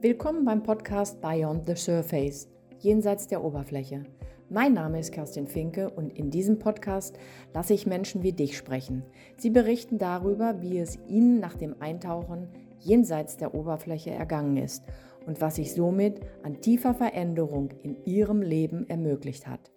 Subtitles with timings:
[0.00, 2.48] Willkommen beim Podcast Beyond the Surface,
[2.78, 4.04] jenseits der Oberfläche.
[4.48, 7.18] Mein Name ist Kerstin Finke und in diesem Podcast
[7.52, 9.02] lasse ich Menschen wie dich sprechen.
[9.38, 12.46] Sie berichten darüber, wie es ihnen nach dem Eintauchen
[12.78, 14.84] jenseits der Oberfläche ergangen ist
[15.26, 19.72] und was sich somit an tiefer Veränderung in ihrem Leben ermöglicht hat.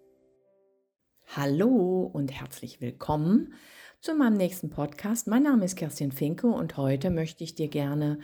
[1.34, 3.54] Hallo und herzlich willkommen
[4.00, 5.26] zu meinem nächsten Podcast.
[5.26, 8.20] Mein Name ist Kerstin Finke und heute möchte ich dir gerne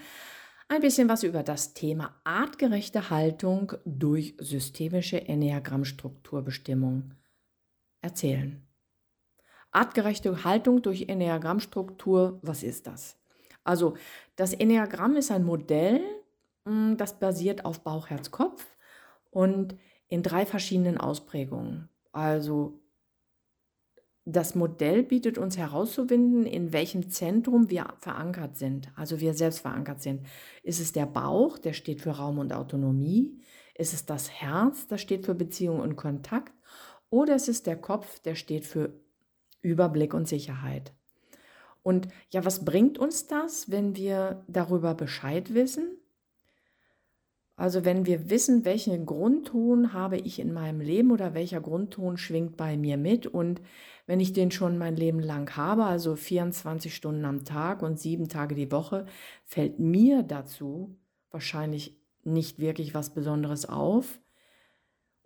[0.68, 7.14] ein bisschen was über das Thema artgerechte Haltung durch systemische Enneagrammstrukturbestimmung
[8.02, 8.62] erzählen.
[9.70, 13.18] Artgerechte Haltung durch Enneagrammstruktur, was ist das?
[13.64, 13.96] Also
[14.36, 16.00] das Enneagramm ist ein Modell,
[16.64, 18.66] hm, das basiert auf Bauch, Herz, Kopf
[19.30, 19.76] und
[20.08, 21.88] in drei verschiedenen Ausprägungen.
[22.12, 22.80] Also
[24.30, 30.02] das Modell bietet uns herauszufinden, in welchem Zentrum wir verankert sind, also wir selbst verankert
[30.02, 30.26] sind.
[30.62, 33.40] Ist es der Bauch, der steht für Raum und Autonomie?
[33.74, 36.52] Ist es das Herz, das steht für Beziehung und Kontakt?
[37.08, 38.92] Oder ist es der Kopf, der steht für
[39.62, 40.92] Überblick und Sicherheit?
[41.82, 45.96] Und ja, was bringt uns das, wenn wir darüber Bescheid wissen?
[47.58, 52.56] Also wenn wir wissen, welchen Grundton habe ich in meinem Leben oder welcher Grundton schwingt
[52.56, 53.60] bei mir mit und
[54.06, 58.28] wenn ich den schon mein Leben lang habe, also 24 Stunden am Tag und sieben
[58.28, 59.06] Tage die Woche,
[59.44, 60.96] fällt mir dazu
[61.32, 64.20] wahrscheinlich nicht wirklich was Besonderes auf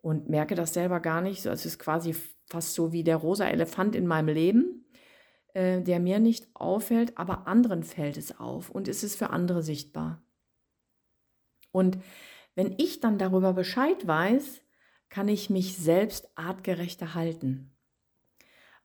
[0.01, 1.45] und merke das selber gar nicht.
[1.45, 4.87] es ist quasi fast so wie der rosa Elefant in meinem Leben,
[5.53, 9.63] äh, der mir nicht auffällt, aber anderen fällt es auf und es ist für andere
[9.63, 10.23] sichtbar.
[11.73, 11.99] Und
[12.55, 14.61] wenn ich dann darüber Bescheid weiß,
[15.09, 17.75] kann ich mich selbst artgerechter halten,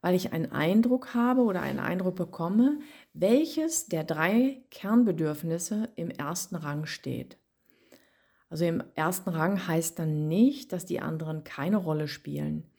[0.00, 2.80] weil ich einen Eindruck habe oder einen Eindruck bekomme,
[3.12, 7.38] welches der drei Kernbedürfnisse im ersten Rang steht.
[8.50, 12.70] Also im ersten Rang heißt dann nicht, dass die anderen keine Rolle spielen.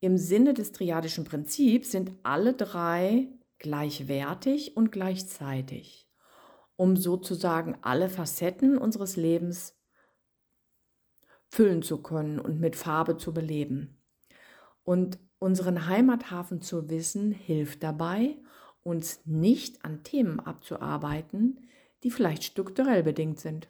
[0.00, 3.28] Im Sinne des triadischen Prinzips sind alle drei
[3.58, 6.04] gleichwertig und gleichzeitig
[6.76, 9.76] um sozusagen alle Facetten unseres Lebens
[11.48, 14.02] füllen zu können und mit Farbe zu beleben.
[14.82, 18.36] Und unseren Heimathafen zu wissen, hilft dabei,
[18.82, 21.60] uns nicht an Themen abzuarbeiten,
[22.02, 23.68] die vielleicht strukturell bedingt sind.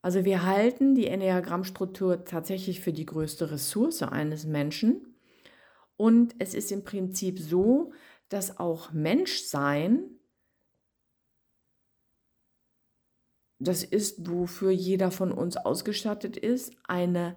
[0.00, 5.16] Also wir halten die Enneagrammstruktur tatsächlich für die größte Ressource eines Menschen.
[5.96, 7.92] Und es ist im Prinzip so,
[8.28, 10.17] dass auch Menschsein
[13.58, 17.36] das ist, wofür jeder von uns ausgestattet ist, eine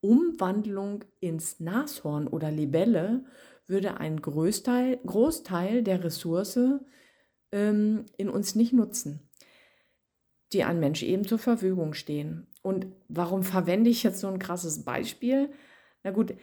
[0.00, 3.24] Umwandlung ins Nashorn oder Libelle
[3.66, 6.58] würde einen Großteil, Großteil der Ressource
[7.52, 9.28] ähm, in uns nicht nutzen,
[10.52, 12.48] die ein Mensch eben zur Verfügung stehen.
[12.62, 15.50] Und warum verwende ich jetzt so ein krasses Beispiel?
[16.02, 16.34] Na gut,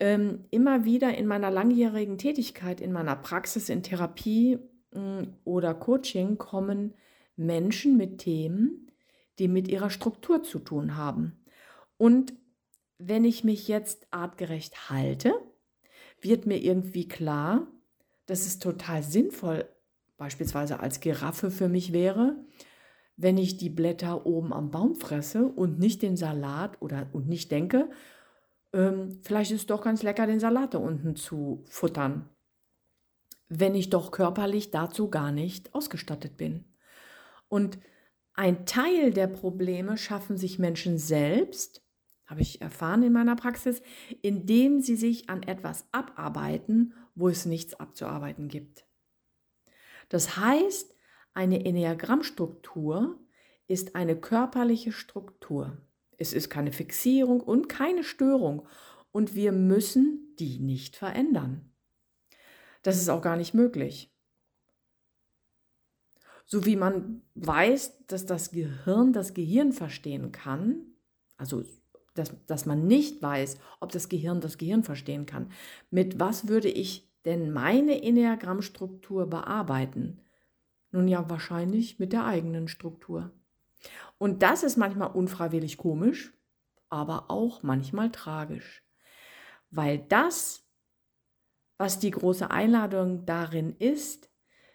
[0.00, 4.58] ähm, immer wieder in meiner langjährigen Tätigkeit, in meiner Praxis, in Therapie
[4.92, 6.94] mh, hm, oder Coaching kommen
[7.36, 8.90] Menschen mit Themen,
[9.38, 11.44] die mit ihrer Struktur zu tun haben.
[11.96, 12.34] Und
[12.98, 15.34] wenn ich mich jetzt artgerecht halte,
[16.20, 17.66] wird mir irgendwie klar,
[18.26, 19.68] dass es total sinnvoll
[20.16, 22.36] beispielsweise als Giraffe für mich wäre,
[23.16, 27.50] wenn ich die Blätter oben am Baum fresse und nicht den Salat oder und nicht
[27.50, 27.90] denke,
[28.72, 32.28] ähm, vielleicht ist es doch ganz lecker, den Salat da unten zu futtern,
[33.48, 36.64] wenn ich doch körperlich dazu gar nicht ausgestattet bin.
[37.48, 37.78] Und
[38.34, 41.84] ein Teil der Probleme schaffen sich Menschen selbst,
[42.26, 43.82] habe ich erfahren in meiner Praxis,
[44.22, 48.86] indem sie sich an etwas abarbeiten, wo es nichts abzuarbeiten gibt.
[50.08, 50.94] Das heißt,
[51.32, 53.20] eine Enneagrammstruktur
[53.66, 55.78] ist eine körperliche Struktur.
[56.16, 58.66] Es ist keine Fixierung und keine Störung
[59.10, 61.72] und wir müssen die nicht verändern.
[62.82, 64.13] Das ist auch gar nicht möglich
[66.44, 70.76] so wie man weiß, dass das Gehirn das Gehirn verstehen kann,
[71.36, 71.64] also
[72.14, 75.50] dass, dass man nicht weiß, ob das Gehirn das Gehirn verstehen kann,
[75.90, 80.20] mit was würde ich denn meine Enneagrammstruktur bearbeiten?
[80.92, 83.32] Nun ja, wahrscheinlich mit der eigenen Struktur.
[84.18, 86.32] Und das ist manchmal unfreiwillig komisch,
[86.88, 88.84] aber auch manchmal tragisch,
[89.70, 90.64] weil das,
[91.78, 94.30] was die große Einladung darin ist,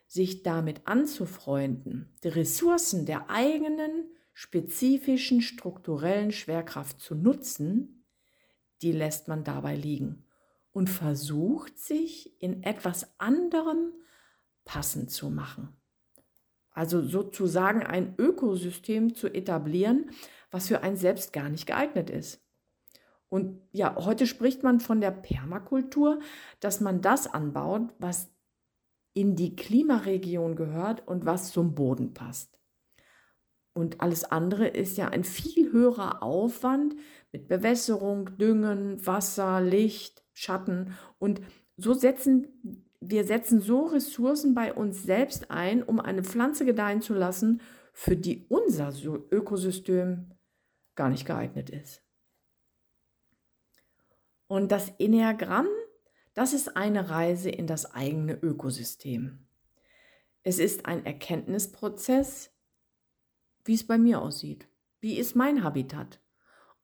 [0.10, 8.06] sich damit anzufreunden, die Ressourcen der eigenen spezifischen strukturellen Schwerkraft zu nutzen,
[8.82, 10.26] die lässt man dabei liegen
[10.72, 13.94] und versucht sich in etwas anderem
[14.66, 15.78] passend zu machen.
[16.72, 20.10] Also sozusagen ein Ökosystem zu etablieren,
[20.50, 22.42] was für einen selbst gar nicht geeignet ist.
[23.28, 26.20] Und ja, heute spricht man von der Permakultur,
[26.62, 28.32] dass man das anbaut, was
[29.14, 32.60] in die Klimaregion gehört und was zum Boden passt.
[33.74, 36.96] Und alles andere ist ja ein viel höherer Aufwand
[37.32, 40.98] mit Bewässerung, Düngen, Wasser, Licht, Schatten.
[41.18, 41.42] Und
[41.78, 47.14] so setzen wir setzen so Ressourcen bei uns selbst ein, um eine Pflanze gedeihen zu
[47.14, 47.62] lassen,
[47.94, 48.94] für die unser
[49.32, 50.32] Ökosystem
[50.96, 52.04] gar nicht geeignet ist.
[54.48, 55.68] Und das Enneagramm,
[56.34, 59.46] das ist eine Reise in das eigene Ökosystem.
[60.44, 62.52] Es ist ein Erkenntnisprozess,
[63.66, 64.68] wie es bei mir aussieht.
[65.00, 66.22] Wie ist mein Habitat?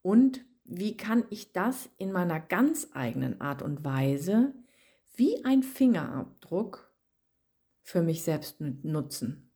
[0.01, 4.53] Und wie kann ich das in meiner ganz eigenen Art und Weise
[5.15, 6.93] wie ein Fingerabdruck
[7.81, 9.51] für mich selbst nutzen?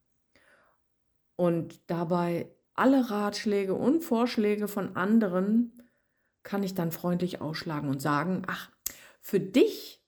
[1.35, 5.83] Und dabei alle Ratschläge und Vorschläge von anderen
[6.43, 8.71] kann ich dann freundlich ausschlagen und sagen, ach,
[9.21, 10.03] für dich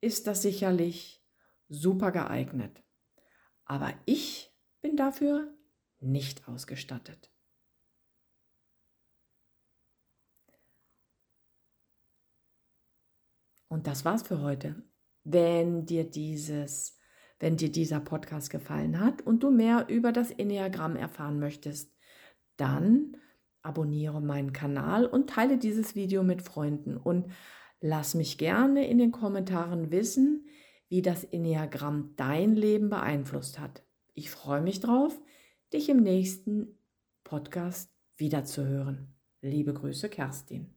[0.00, 1.24] ist das sicherlich
[1.68, 2.82] super geeignet.
[3.64, 5.54] Aber ich bin dafür
[6.00, 7.30] nicht ausgestattet.
[13.68, 14.82] Und das war's für heute.
[15.22, 16.98] Wenn dir dieses,
[17.38, 21.94] wenn dir dieser Podcast gefallen hat und du mehr über das Enneagramm erfahren möchtest,
[22.56, 23.16] dann
[23.62, 27.30] abonniere meinen Kanal und teile dieses Video mit Freunden und
[27.80, 30.46] lass mich gerne in den Kommentaren wissen,
[30.88, 33.82] wie das Enneagramm dein Leben beeinflusst hat.
[34.14, 35.18] Ich freue mich drauf,
[35.72, 36.78] dich im nächsten
[37.24, 39.14] Podcast wiederzuhören.
[39.40, 40.74] Liebe Grüße, Kerstin.